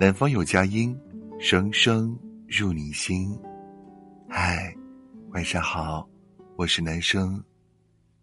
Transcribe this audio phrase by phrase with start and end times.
[0.00, 0.96] 南方有佳音，
[1.40, 3.36] 声声入你心。
[4.28, 4.72] 嗨，
[5.30, 6.08] 晚上好，
[6.54, 7.42] 我是男生，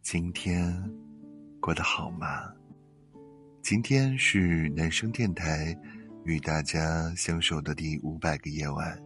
[0.00, 0.72] 今天
[1.60, 2.44] 过得好吗？
[3.60, 5.76] 今天是男生电台
[6.22, 8.96] 与大家相守的第五百个夜晚，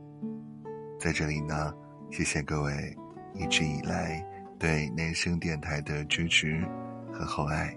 [1.00, 1.73] 在这里呢，
[2.11, 2.95] 谢谢各位
[3.35, 4.23] 一直以来
[4.59, 6.62] 对男生电台的支持
[7.11, 7.75] 和厚爱。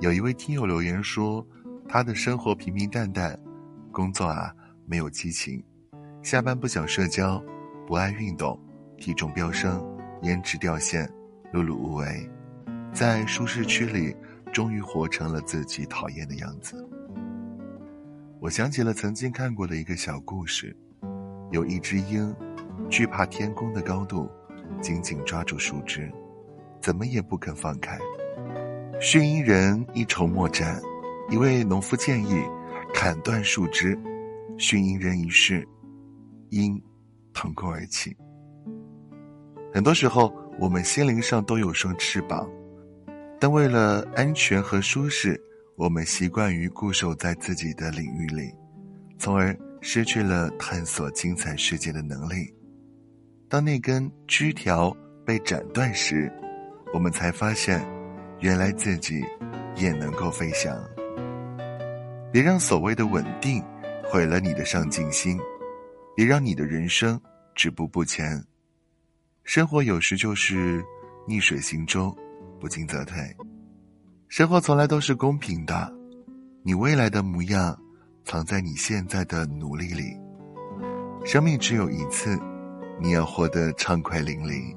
[0.00, 1.46] 有一位听友留言说，
[1.88, 3.38] 他的生活平平淡淡。
[3.92, 4.52] 工作啊，
[4.86, 5.62] 没有激情，
[6.22, 7.40] 下班不想社交，
[7.86, 8.58] 不爱运动，
[8.96, 9.80] 体重飙升，
[10.22, 11.06] 颜值掉线，
[11.52, 12.28] 碌碌无为，
[12.92, 14.16] 在舒适区里，
[14.52, 16.74] 终于活成了自己讨厌的样子。
[18.40, 20.74] 我想起了曾经看过的一个小故事，
[21.52, 22.34] 有一只鹰，
[22.88, 24.28] 惧怕天空的高度，
[24.80, 26.10] 紧紧抓住树枝，
[26.80, 27.96] 怎么也不肯放开。
[29.00, 30.80] 驯鹰人一筹莫展，
[31.28, 32.42] 一位农夫建议。
[32.92, 33.98] 砍断树枝，
[34.58, 35.66] 驯鹰人一试，
[36.50, 36.80] 鹰
[37.32, 38.16] 腾空而起。
[39.72, 42.48] 很多时候，我们心灵上都有双翅膀，
[43.40, 45.40] 但为了安全和舒适，
[45.76, 48.52] 我们习惯于固守在自己的领域里，
[49.18, 52.52] 从而失去了探索精彩世界的能力。
[53.48, 56.32] 当那根枝条被斩断时，
[56.94, 57.84] 我们才发现，
[58.40, 59.24] 原来自己
[59.74, 60.78] 也能够飞翔。
[62.32, 63.62] 别让所谓的稳定
[64.04, 65.38] 毁了你的上进心，
[66.16, 67.20] 别让你的人生
[67.54, 68.42] 止步不前。
[69.44, 70.82] 生活有时就是
[71.28, 72.16] 逆水行舟，
[72.58, 73.16] 不进则退。
[74.28, 75.92] 生活从来都是公平的，
[76.62, 77.78] 你未来的模样
[78.24, 80.16] 藏在你现在的努力里。
[81.26, 82.40] 生命只有一次，
[82.98, 84.74] 你要活得畅快淋漓。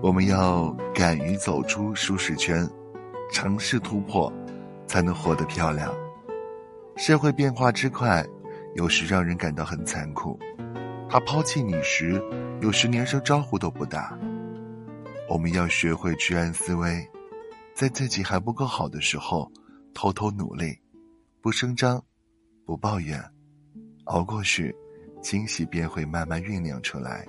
[0.00, 2.68] 我们要敢于走出舒适圈，
[3.32, 4.32] 尝试突破。
[4.86, 5.94] 才能活得漂亮。
[6.96, 8.24] 社会变化之快，
[8.74, 10.38] 有时让人感到很残酷。
[11.08, 12.20] 他抛弃你时，
[12.60, 14.18] 有时连声招呼都不打。
[15.28, 17.06] 我们要学会居安思危，
[17.74, 19.50] 在自己还不够好的时候，
[19.92, 20.78] 偷偷努力，
[21.40, 22.02] 不声张，
[22.64, 23.22] 不抱怨，
[24.04, 24.74] 熬过去，
[25.20, 27.26] 惊喜便会慢慢酝酿出来。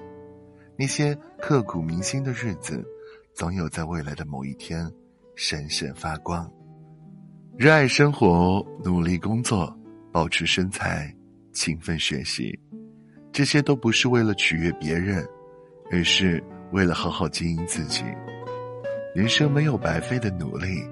[0.78, 2.86] 那些刻骨铭心的日子，
[3.34, 4.92] 总有在未来的某一天，
[5.36, 6.50] 闪闪发光。
[7.58, 9.76] 热爱生活，努力工作，
[10.12, 11.12] 保持身材，
[11.54, 12.58] 勤奋学习，
[13.32, 15.28] 这些都不是为了取悦别人，
[15.92, 16.42] 而是
[16.72, 18.04] 为了好好经营自己。
[19.16, 20.84] 人生没有白费的努力，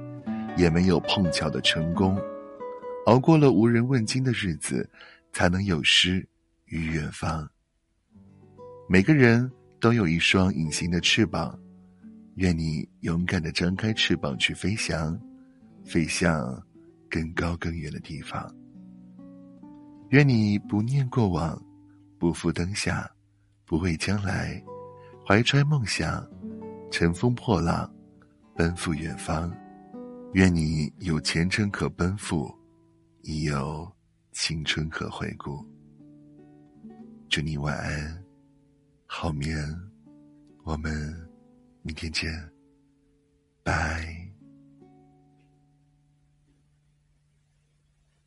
[0.57, 2.19] 也没有碰巧的成功。
[3.05, 4.89] 熬过了无人问津的日子，
[5.31, 6.27] 才能有诗
[6.65, 7.47] 与远方。
[8.89, 11.55] 每个人都有一双隐形的翅膀，
[12.37, 15.15] 愿你勇敢的张开翅膀去飞翔。
[15.85, 16.61] 飞向
[17.09, 18.53] 更高更远的地方。
[20.09, 21.61] 愿你不念过往，
[22.19, 23.09] 不负灯下，
[23.65, 24.61] 不畏将来，
[25.25, 26.27] 怀揣梦想，
[26.91, 27.89] 乘风破浪，
[28.55, 29.55] 奔赴远方。
[30.33, 32.53] 愿你有前程可奔赴，
[33.21, 33.89] 亦有
[34.31, 35.65] 青春可回顾。
[37.29, 38.23] 祝你晚安，
[39.05, 39.57] 好眠。
[40.63, 40.91] 我们
[41.81, 42.31] 明天见，
[43.63, 44.14] 拜。